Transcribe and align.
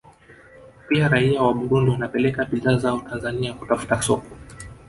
Pia 0.87 1.07
raia 1.07 1.41
wa 1.41 1.53
Burundi 1.53 1.91
wanapeleka 1.91 2.45
bidhaa 2.45 2.77
zao 2.77 2.99
Tanzania 3.09 3.53
kutafuta 3.53 4.01
soko 4.01 4.37